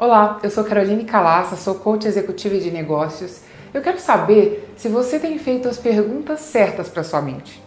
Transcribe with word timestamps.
Olá, 0.00 0.38
eu 0.44 0.50
sou 0.50 0.62
Caroline 0.62 1.02
Calassa, 1.02 1.56
sou 1.56 1.74
coach 1.74 2.06
executiva 2.06 2.56
de 2.56 2.70
negócios. 2.70 3.40
Eu 3.74 3.82
quero 3.82 3.98
saber 3.98 4.72
se 4.76 4.88
você 4.88 5.18
tem 5.18 5.36
feito 5.40 5.68
as 5.68 5.76
perguntas 5.76 6.38
certas 6.38 6.88
para 6.88 7.02
sua 7.02 7.20
mente. 7.20 7.60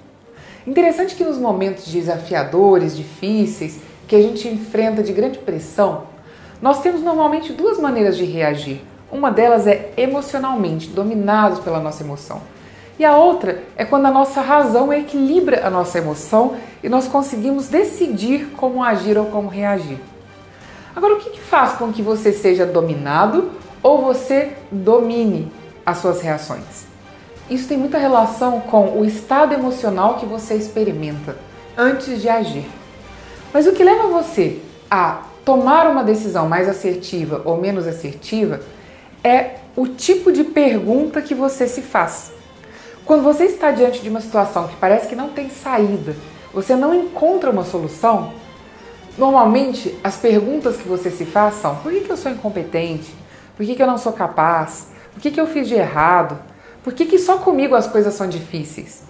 Interessante 0.66 1.14
que 1.14 1.26
nos 1.26 1.38
momentos 1.38 1.92
desafiadores, 1.92 2.96
difíceis, 2.96 3.82
que 4.08 4.16
a 4.16 4.22
gente 4.22 4.48
enfrenta 4.48 5.04
de 5.04 5.12
grande 5.12 5.40
pressão, 5.40 6.04
nós 6.62 6.82
temos 6.82 7.02
normalmente 7.02 7.52
duas 7.52 7.78
maneiras 7.78 8.16
de 8.16 8.24
reagir. 8.24 8.80
Uma 9.12 9.30
delas 9.30 9.68
é 9.68 9.92
emocionalmente, 9.98 10.88
dominados 10.88 11.60
pela 11.60 11.82
nossa 11.82 12.02
emoção. 12.02 12.42
E 12.98 13.04
a 13.04 13.18
outra 13.18 13.62
é 13.76 13.84
quando 13.84 14.06
a 14.06 14.12
nossa 14.12 14.40
razão 14.40 14.94
equilibra 14.94 15.68
a 15.68 15.70
nossa 15.70 15.98
emoção 15.98 16.56
e 16.82 16.88
nós 16.88 17.10
conseguimos 17.10 17.68
decidir 17.68 18.54
como 18.56 18.82
agir 18.82 19.18
ou 19.18 19.26
como 19.26 19.50
reagir. 19.50 20.00
Agora, 20.96 21.16
o 21.16 21.20
que, 21.20 21.30
que 21.30 21.40
faz 21.40 21.74
com 21.74 21.92
que 21.92 22.02
você 22.02 22.34
seja 22.34 22.66
dominado 22.66 23.52
ou 23.82 24.02
você 24.02 24.54
domine 24.72 25.52
as 25.86 25.98
suas 25.98 26.22
reações? 26.22 26.86
Isso 27.50 27.68
tem 27.68 27.78
muita 27.78 27.98
relação 27.98 28.62
com 28.62 29.00
o 29.00 29.06
estado 29.06 29.54
emocional 29.54 30.16
que 30.16 30.26
você 30.26 30.56
experimenta 30.56 31.38
antes 31.78 32.22
de 32.22 32.30
agir. 32.30 32.66
Mas 33.54 33.68
o 33.68 33.74
que 33.74 33.84
leva 33.84 34.08
você 34.08 34.60
a 34.90 35.24
tomar 35.44 35.88
uma 35.88 36.04
decisão 36.04 36.48
mais 36.48 36.70
assertiva 36.70 37.42
ou 37.46 37.58
menos 37.58 37.88
assertiva 37.88 38.62
é 39.24 39.56
o 39.76 39.88
tipo 39.88 40.32
de 40.32 40.44
pergunta 40.44 41.22
que 41.22 41.34
você 41.34 41.68
se 41.68 41.82
faz. 41.82 42.32
Quando 43.06 43.24
você 43.24 43.46
está 43.46 43.72
diante 43.72 44.02
de 44.02 44.10
uma 44.10 44.22
situação 44.22 44.68
que 44.68 44.76
parece 44.76 45.08
que 45.08 45.16
não 45.16 45.30
tem 45.30 45.50
saída, 45.50 46.16
você 46.54 46.76
não 46.76 46.94
encontra 46.94 47.50
uma 47.50 47.64
solução, 47.64 48.34
Normalmente, 49.18 49.98
as 50.04 50.18
perguntas 50.18 50.78
que 50.78 50.88
você 50.88 51.12
se 51.12 51.26
faz 51.26 51.56
são: 51.56 51.76
por 51.78 51.92
que, 51.92 52.02
que 52.02 52.12
eu 52.12 52.18
sou 52.18 52.32
incompetente? 52.32 53.14
Por 53.56 53.66
que, 53.66 53.76
que 53.76 53.84
eu 53.84 53.88
não 53.88 53.98
sou 53.98 54.14
capaz? 54.14 54.88
Por 55.14 55.22
que, 55.22 55.32
que 55.32 55.40
eu 55.40 55.48
fiz 55.48 55.68
de 55.68 55.76
errado? 55.76 56.40
Por 56.84 56.94
que, 56.94 57.06
que 57.06 57.20
só 57.20 57.38
comigo 57.38 57.76
as 57.76 57.88
coisas 57.88 58.14
são 58.14 58.28
difíceis? 58.28 59.04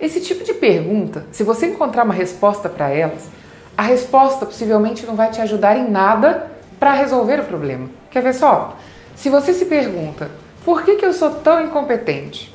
Esse 0.00 0.20
tipo 0.20 0.44
de 0.44 0.54
pergunta, 0.54 1.26
se 1.30 1.44
você 1.44 1.66
encontrar 1.66 2.04
uma 2.04 2.14
resposta 2.14 2.68
para 2.68 2.90
elas, 2.90 3.28
a 3.76 3.82
resposta 3.82 4.46
possivelmente 4.46 5.06
não 5.06 5.14
vai 5.14 5.30
te 5.30 5.40
ajudar 5.40 5.76
em 5.76 5.90
nada 5.90 6.50
para 6.78 6.92
resolver 6.92 7.40
o 7.40 7.44
problema. 7.44 7.88
Quer 8.10 8.22
ver 8.22 8.34
só? 8.34 8.76
Se 9.14 9.28
você 9.28 9.52
se 9.52 9.66
pergunta: 9.66 10.30
por 10.64 10.82
que, 10.82 10.96
que 10.96 11.04
eu 11.04 11.12
sou 11.12 11.30
tão 11.30 11.64
incompetente? 11.64 12.52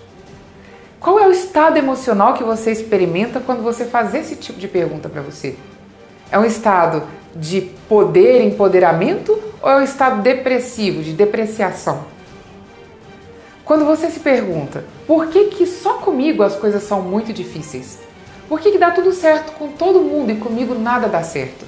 Qual 0.99 1.19
é 1.19 1.27
o 1.27 1.31
estado 1.31 1.77
emocional 1.77 2.33
que 2.33 2.43
você 2.43 2.71
experimenta 2.71 3.39
quando 3.39 3.61
você 3.61 3.85
faz 3.85 4.15
esse 4.15 4.35
tipo 4.35 4.59
de 4.59 4.67
pergunta 4.67 5.07
para 5.07 5.21
você? 5.21 5.55
É 6.31 6.37
um 6.37 6.45
estado 6.45 7.03
de 7.35 7.61
poder, 7.87 8.43
empoderamento 8.43 9.37
ou 9.61 9.69
é 9.69 9.77
um 9.77 9.83
estado 9.83 10.21
depressivo, 10.21 11.01
de 11.01 11.13
depreciação? 11.13 12.05
Quando 13.63 13.85
você 13.85 14.09
se 14.09 14.19
pergunta 14.19 14.83
por 15.05 15.27
que, 15.27 15.45
que 15.45 15.65
só 15.65 15.95
comigo 15.95 16.43
as 16.43 16.55
coisas 16.55 16.83
são 16.83 17.01
muito 17.01 17.33
difíceis? 17.33 17.99
Por 18.47 18.59
que, 18.59 18.71
que 18.71 18.77
dá 18.77 18.91
tudo 18.91 19.11
certo 19.11 19.51
com 19.53 19.69
todo 19.69 19.99
mundo 19.99 20.31
e 20.31 20.35
comigo 20.35 20.73
nada 20.73 21.07
dá 21.07 21.21
certo? 21.21 21.65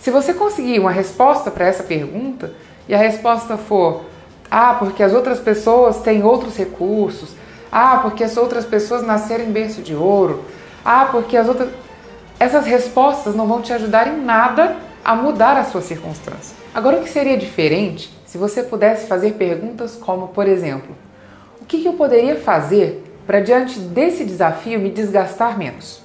Se 0.00 0.10
você 0.10 0.32
conseguir 0.32 0.78
uma 0.78 0.90
resposta 0.90 1.50
para 1.50 1.66
essa 1.66 1.82
pergunta 1.82 2.52
e 2.88 2.94
a 2.94 2.98
resposta 2.98 3.56
for 3.56 4.04
ah, 4.50 4.74
porque 4.78 5.02
as 5.02 5.12
outras 5.12 5.40
pessoas 5.40 5.98
têm 5.98 6.22
outros 6.22 6.56
recursos, 6.56 7.30
ah, 7.70 7.98
porque 7.98 8.22
as 8.22 8.36
outras 8.36 8.64
pessoas 8.64 9.02
nasceram 9.02 9.44
em 9.44 9.50
berço 9.50 9.82
de 9.82 9.94
ouro, 9.94 10.44
ah, 10.84 11.08
porque 11.10 11.36
as 11.36 11.48
outras 11.48 11.70
essas 12.38 12.66
respostas 12.66 13.34
não 13.34 13.46
vão 13.46 13.62
te 13.62 13.72
ajudar 13.72 14.06
em 14.06 14.20
nada 14.20 14.76
a 15.04 15.14
mudar 15.14 15.56
a 15.56 15.64
sua 15.64 15.80
circunstância. 15.80 16.56
Agora, 16.74 16.98
o 16.98 17.02
que 17.02 17.08
seria 17.08 17.36
diferente 17.36 18.12
se 18.26 18.36
você 18.36 18.62
pudesse 18.62 19.06
fazer 19.06 19.32
perguntas 19.34 19.96
como, 19.96 20.28
por 20.28 20.46
exemplo, 20.46 20.94
o 21.60 21.64
que 21.64 21.84
eu 21.84 21.94
poderia 21.94 22.36
fazer 22.36 23.02
para, 23.26 23.40
diante 23.40 23.78
desse 23.78 24.24
desafio, 24.24 24.78
me 24.78 24.90
desgastar 24.90 25.56
menos? 25.56 26.02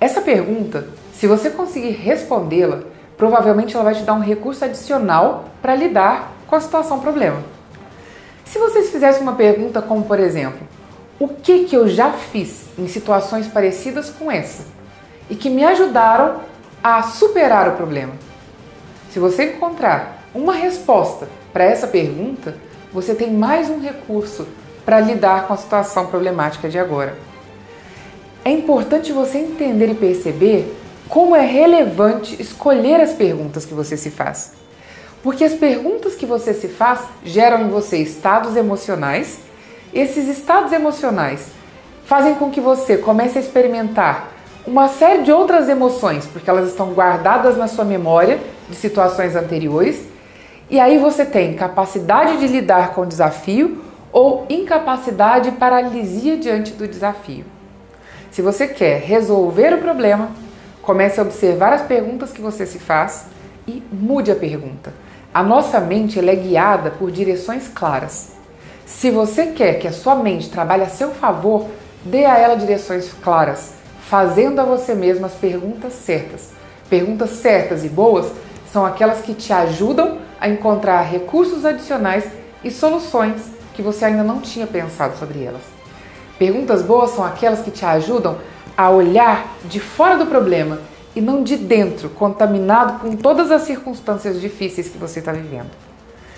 Essa 0.00 0.20
pergunta, 0.20 0.86
se 1.12 1.26
você 1.26 1.50
conseguir 1.50 1.92
respondê-la, 1.92 2.82
provavelmente 3.16 3.74
ela 3.74 3.84
vai 3.84 3.94
te 3.94 4.02
dar 4.02 4.14
um 4.14 4.20
recurso 4.20 4.64
adicional 4.64 5.46
para 5.60 5.74
lidar 5.74 6.32
com 6.46 6.54
a 6.54 6.60
situação 6.60 7.00
problema. 7.00 7.42
Se 8.44 8.58
vocês 8.58 8.90
fizessem 8.90 9.22
uma 9.22 9.34
pergunta 9.34 9.82
como, 9.82 10.04
por 10.04 10.20
exemplo, 10.20 10.60
o 11.18 11.26
que, 11.28 11.64
que 11.64 11.76
eu 11.76 11.88
já 11.88 12.12
fiz 12.12 12.66
em 12.78 12.86
situações 12.86 13.48
parecidas 13.48 14.10
com 14.10 14.30
essa 14.30 14.74
e 15.28 15.34
que 15.34 15.50
me 15.50 15.64
ajudaram 15.64 16.40
a 16.82 17.02
superar 17.02 17.68
o 17.68 17.76
problema. 17.76 18.12
Se 19.10 19.18
você 19.18 19.52
encontrar 19.52 20.24
uma 20.34 20.52
resposta 20.52 21.28
para 21.52 21.64
essa 21.64 21.86
pergunta, 21.86 22.56
você 22.92 23.14
tem 23.14 23.32
mais 23.32 23.70
um 23.70 23.80
recurso 23.80 24.46
para 24.84 25.00
lidar 25.00 25.46
com 25.46 25.54
a 25.54 25.56
situação 25.56 26.06
problemática 26.06 26.68
de 26.68 26.78
agora. 26.78 27.16
É 28.44 28.50
importante 28.50 29.12
você 29.12 29.38
entender 29.38 29.90
e 29.90 29.94
perceber 29.94 30.76
como 31.08 31.34
é 31.34 31.46
relevante 31.46 32.40
escolher 32.42 33.00
as 33.00 33.12
perguntas 33.12 33.64
que 33.64 33.72
você 33.72 33.96
se 33.96 34.10
faz. 34.10 34.52
Porque 35.22 35.44
as 35.44 35.54
perguntas 35.54 36.14
que 36.14 36.26
você 36.26 36.52
se 36.52 36.68
faz 36.68 37.00
geram 37.24 37.62
em 37.62 37.70
você 37.70 37.96
estados 37.98 38.56
emocionais. 38.56 39.38
Esses 39.94 40.28
estados 40.28 40.72
emocionais 40.72 41.46
fazem 42.04 42.34
com 42.34 42.50
que 42.50 42.60
você 42.60 42.98
comece 42.98 43.38
a 43.38 43.40
experimentar 43.40 44.33
uma 44.66 44.88
série 44.88 45.22
de 45.22 45.32
outras 45.32 45.68
emoções, 45.68 46.26
porque 46.26 46.48
elas 46.48 46.68
estão 46.68 46.94
guardadas 46.94 47.56
na 47.56 47.68
sua 47.68 47.84
memória 47.84 48.40
de 48.68 48.74
situações 48.74 49.36
anteriores. 49.36 50.02
E 50.70 50.80
aí 50.80 50.96
você 50.96 51.24
tem 51.24 51.54
capacidade 51.54 52.38
de 52.38 52.46
lidar 52.46 52.94
com 52.94 53.02
o 53.02 53.06
desafio 53.06 53.82
ou 54.10 54.46
incapacidade 54.48 55.50
e 55.50 55.52
paralisia 55.52 56.38
diante 56.38 56.72
do 56.72 56.88
desafio. 56.88 57.44
Se 58.30 58.40
você 58.40 58.66
quer 58.66 59.00
resolver 59.00 59.74
o 59.74 59.78
problema, 59.78 60.30
comece 60.80 61.20
a 61.20 61.22
observar 61.22 61.72
as 61.74 61.82
perguntas 61.82 62.32
que 62.32 62.40
você 62.40 62.64
se 62.64 62.78
faz 62.78 63.26
e 63.66 63.82
mude 63.92 64.32
a 64.32 64.36
pergunta. 64.36 64.94
A 65.32 65.42
nossa 65.42 65.78
mente 65.78 66.18
é 66.18 66.34
guiada 66.34 66.90
por 66.90 67.10
direções 67.10 67.68
claras. 67.68 68.32
Se 68.86 69.10
você 69.10 69.46
quer 69.46 69.74
que 69.74 69.88
a 69.88 69.92
sua 69.92 70.14
mente 70.14 70.48
trabalhe 70.48 70.84
a 70.84 70.88
seu 70.88 71.10
favor, 71.10 71.66
dê 72.04 72.24
a 72.24 72.38
ela 72.38 72.54
direções 72.54 73.12
claras 73.22 73.83
fazendo 74.08 74.60
a 74.60 74.64
você 74.64 74.94
mesmo 74.94 75.26
as 75.26 75.32
perguntas 75.32 75.92
certas. 75.92 76.50
Perguntas 76.88 77.30
certas 77.30 77.84
e 77.84 77.88
boas 77.88 78.30
são 78.72 78.84
aquelas 78.84 79.20
que 79.20 79.34
te 79.34 79.52
ajudam 79.52 80.18
a 80.40 80.48
encontrar 80.48 81.02
recursos 81.02 81.64
adicionais 81.64 82.24
e 82.62 82.70
soluções 82.70 83.42
que 83.72 83.82
você 83.82 84.04
ainda 84.04 84.22
não 84.22 84.40
tinha 84.40 84.66
pensado 84.66 85.18
sobre 85.18 85.42
elas. 85.42 85.62
Perguntas 86.38 86.82
boas 86.82 87.10
são 87.10 87.24
aquelas 87.24 87.60
que 87.60 87.70
te 87.70 87.84
ajudam 87.84 88.38
a 88.76 88.90
olhar 88.90 89.56
de 89.64 89.80
fora 89.80 90.16
do 90.16 90.26
problema 90.26 90.80
e 91.14 91.20
não 91.20 91.42
de 91.42 91.56
dentro, 91.56 92.08
contaminado 92.10 92.98
com 92.98 93.16
todas 93.16 93.50
as 93.50 93.62
circunstâncias 93.62 94.40
difíceis 94.40 94.88
que 94.88 94.98
você 94.98 95.20
está 95.20 95.32
vivendo. 95.32 95.70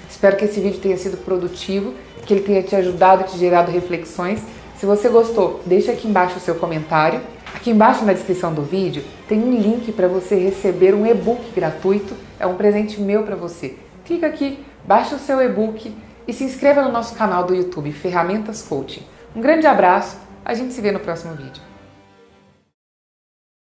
Espero 0.09 0.37
que 0.37 0.44
esse 0.44 0.60
vídeo 0.60 0.81
tenha 0.81 0.97
sido 0.97 1.16
produtivo, 1.16 1.94
que 2.25 2.34
ele 2.34 2.43
tenha 2.43 2.62
te 2.62 2.76
ajudado 2.76 3.22
e 3.22 3.25
te 3.25 3.38
gerado 3.38 3.72
reflexões. 3.72 4.41
Se 4.78 4.84
você 4.84 5.09
gostou, 5.09 5.60
deixa 5.65 5.93
aqui 5.93 6.06
embaixo 6.06 6.37
o 6.37 6.41
seu 6.41 6.55
comentário 6.55 7.21
Aqui 7.55 7.71
embaixo 7.71 8.05
na 8.05 8.12
descrição 8.12 8.53
do 8.53 8.62
vídeo 8.62 9.03
tem 9.29 9.43
um 9.43 9.53
link 9.53 9.93
para 9.93 10.09
você 10.09 10.37
receber 10.37 10.95
um 10.95 11.07
e-book 11.07 11.51
gratuito, 11.55 12.15
é 12.39 12.47
um 12.47 12.57
presente 12.57 13.01
meu 13.01 13.23
para 13.23 13.37
você. 13.37 13.77
Clica 14.05 14.27
aqui, 14.27 14.65
baixa 14.84 15.17
o 15.17 15.19
seu 15.19 15.41
e-book 15.41 15.93
e 16.29 16.33
se 16.33 16.45
inscreva 16.45 16.83
no 16.83 16.93
nosso 16.93 17.15
canal 17.15 17.45
do 17.45 17.55
YouTube 17.55 17.91
Ferramentas 17.93 18.62
Coaching. 18.62 19.03
Um 19.35 19.41
grande 19.41 19.67
abraço, 19.67 20.19
a 20.45 20.55
gente 20.55 20.73
se 20.73 20.81
vê 20.81 20.93
no 20.93 21.01
próximo 21.01 21.35
vídeo. 21.35 21.75